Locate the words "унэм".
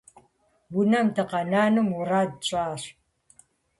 0.77-1.07